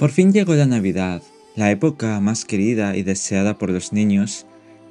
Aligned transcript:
Por 0.00 0.10
fin 0.12 0.32
llegó 0.32 0.54
la 0.54 0.64
Navidad, 0.64 1.20
la 1.56 1.70
época 1.70 2.18
más 2.20 2.46
querida 2.46 2.96
y 2.96 3.02
deseada 3.02 3.58
por 3.58 3.68
los 3.68 3.92
niños, 3.92 4.46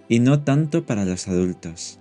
y 0.07 0.19
no 0.19 0.43
tanto 0.43 0.85
para 0.85 1.03
los 1.03 1.27
adultos. 1.27 1.97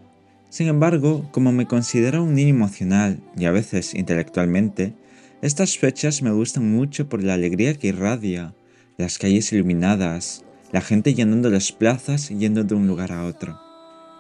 Sin 0.51 0.69
embargo, 0.69 1.27
como 1.33 1.51
me 1.51 1.65
considero 1.65 2.23
un 2.23 2.35
niño 2.35 2.51
emocional 2.51 3.23
y 3.35 3.47
a 3.47 3.51
veces 3.51 3.95
intelectualmente, 3.95 4.93
estas 5.41 5.79
fechas 5.79 6.21
me 6.21 6.33
gustan 6.33 6.71
mucho 6.71 7.09
por 7.09 7.25
la 7.25 7.33
alegría 7.33 7.73
que 7.73 7.89
irradia, 7.89 8.55
las 8.99 9.17
calles 9.17 9.55
iluminadas, 9.55 10.45
la 10.71 10.83
gente 10.83 11.15
llenando 11.15 11.49
las 11.49 11.73
plazas 11.73 12.29
yendo 12.29 12.63
de 12.63 12.75
un 12.75 12.87
lugar 12.87 13.13
a 13.13 13.25
otro. 13.25 13.59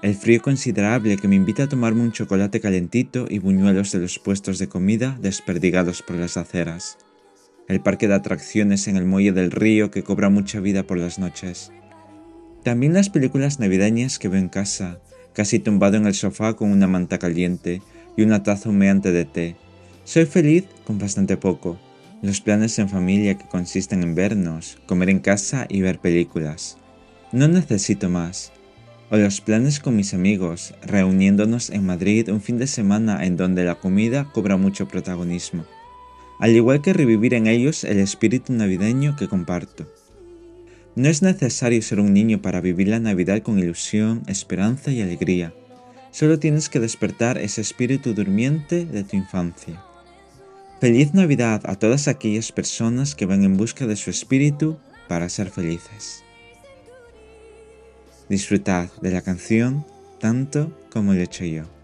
El 0.00 0.14
frío 0.14 0.40
considerable 0.40 1.18
que 1.18 1.28
me 1.28 1.36
invita 1.36 1.64
a 1.64 1.68
tomarme 1.68 2.04
un 2.04 2.12
chocolate 2.12 2.58
calentito 2.58 3.26
y 3.28 3.38
buñuelos 3.38 3.92
de 3.92 3.98
los 3.98 4.18
puestos 4.18 4.58
de 4.58 4.70
comida 4.70 5.18
desperdigados 5.20 6.00
por 6.00 6.16
las 6.16 6.38
aceras. 6.38 6.96
El 7.68 7.80
parque 7.80 8.08
de 8.08 8.14
atracciones 8.14 8.88
en 8.88 8.96
el 8.96 9.04
muelle 9.04 9.32
del 9.32 9.50
río 9.50 9.90
que 9.90 10.02
cobra 10.02 10.30
mucha 10.30 10.58
vida 10.60 10.82
por 10.82 10.98
las 10.98 11.18
noches. 11.18 11.70
También 12.64 12.94
las 12.94 13.10
películas 13.10 13.60
navideñas 13.60 14.18
que 14.18 14.28
veo 14.28 14.40
en 14.40 14.48
casa, 14.48 14.98
casi 15.34 15.58
tumbado 15.58 15.96
en 15.96 16.06
el 16.06 16.14
sofá 16.14 16.54
con 16.54 16.70
una 16.72 16.88
manta 16.88 17.18
caliente 17.18 17.82
y 18.16 18.22
una 18.22 18.42
taza 18.42 18.70
humeante 18.70 19.12
de 19.12 19.24
té. 19.24 19.56
Soy 20.04 20.24
feliz 20.24 20.64
con 20.84 20.98
bastante 20.98 21.36
poco. 21.36 21.78
Los 22.22 22.40
planes 22.40 22.78
en 22.78 22.88
familia 22.88 23.38
que 23.38 23.46
consisten 23.46 24.02
en 24.02 24.14
vernos, 24.14 24.78
comer 24.86 25.10
en 25.10 25.20
casa 25.20 25.66
y 25.68 25.82
ver 25.82 26.00
películas. 26.00 26.78
No 27.30 27.46
necesito 27.46 28.08
más 28.08 28.50
o 29.10 29.16
los 29.16 29.40
planes 29.40 29.80
con 29.80 29.96
mis 29.96 30.12
amigos, 30.14 30.74
reuniéndonos 30.82 31.70
en 31.70 31.86
Madrid 31.86 32.28
un 32.28 32.40
fin 32.40 32.58
de 32.58 32.66
semana 32.66 33.24
en 33.24 33.36
donde 33.36 33.64
la 33.64 33.76
comida 33.76 34.28
cobra 34.32 34.56
mucho 34.56 34.86
protagonismo, 34.86 35.64
al 36.38 36.54
igual 36.54 36.80
que 36.80 36.92
revivir 36.92 37.34
en 37.34 37.46
ellos 37.46 37.84
el 37.84 37.98
espíritu 37.98 38.52
navideño 38.52 39.16
que 39.16 39.28
comparto. 39.28 39.92
No 40.94 41.08
es 41.08 41.22
necesario 41.22 41.80
ser 41.82 42.00
un 42.00 42.12
niño 42.12 42.42
para 42.42 42.60
vivir 42.60 42.88
la 42.88 42.98
Navidad 42.98 43.42
con 43.42 43.58
ilusión, 43.58 44.22
esperanza 44.26 44.90
y 44.90 45.00
alegría. 45.00 45.52
Solo 46.10 46.38
tienes 46.38 46.68
que 46.68 46.80
despertar 46.80 47.38
ese 47.38 47.60
espíritu 47.60 48.14
durmiente 48.14 48.84
de 48.84 49.04
tu 49.04 49.16
infancia. 49.16 49.82
Feliz 50.80 51.14
Navidad 51.14 51.62
a 51.64 51.76
todas 51.76 52.08
aquellas 52.08 52.52
personas 52.52 53.14
que 53.14 53.26
van 53.26 53.44
en 53.44 53.56
busca 53.56 53.86
de 53.86 53.96
su 53.96 54.10
espíritu 54.10 54.78
para 55.08 55.28
ser 55.28 55.50
felices. 55.50 56.24
Disfrutad 58.28 58.88
de 59.00 59.10
la 59.10 59.22
canción 59.22 59.84
tanto 60.20 60.76
como 60.90 61.14
lo 61.14 61.20
he 61.20 61.24
hecho 61.24 61.44
yo. 61.44 61.77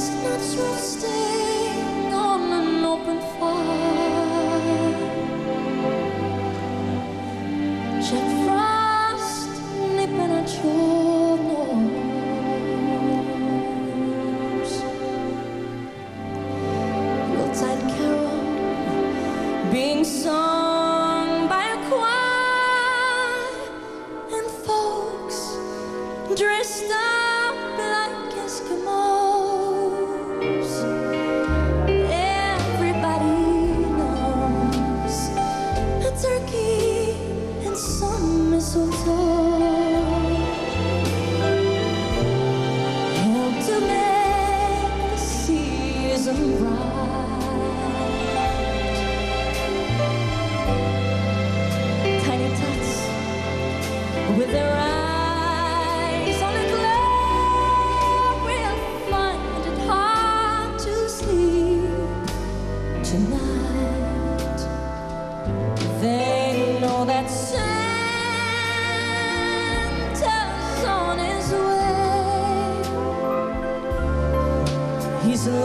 chestnuts 0.00 0.56
roasting. 0.56 1.49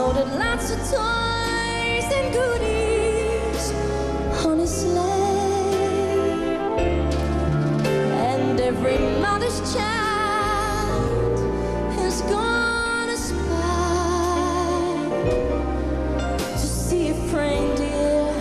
Loaded 0.05 0.27
lots 0.37 0.69
of 0.69 0.77
toys 0.77 2.07
and 2.17 2.31
goodies 2.31 3.71
on 4.45 4.59
his 4.59 4.81
sleigh. 4.81 6.57
And 8.29 8.59
every 8.59 8.99
mother's 9.19 9.59
child 9.73 11.39
has 11.97 12.21
gone 12.33 13.07
to 13.07 13.17
spy 13.17 13.47
to 16.51 16.67
see 16.67 17.07
if 17.07 17.33
reindeer 17.33 18.31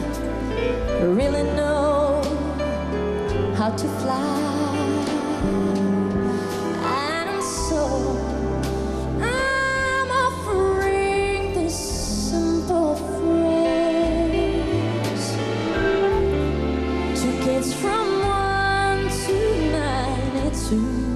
really 1.18 1.44
know 1.56 2.22
how 3.56 3.70
to 3.70 3.88
fly. 4.00 4.43
someone 17.94 19.08
tonight. 19.08 20.46
It's 20.46 21.13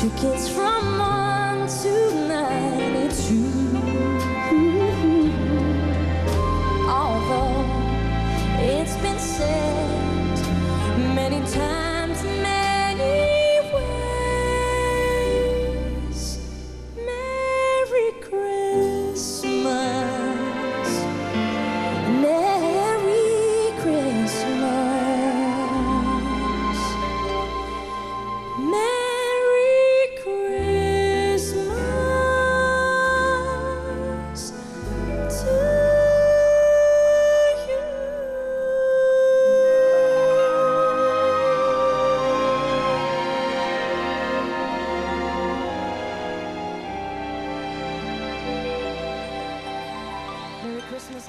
Two 0.00 0.08
kids 0.12 0.48
from 0.48 0.98
one 0.98 1.68
to 1.68 2.14
ninety-two. 2.26 3.76
Although 6.88 7.66
it's 8.60 8.96
been 9.02 9.18
said 9.18 10.38
many 11.14 11.40
times. 11.50 11.79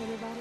anybody? 0.02 0.41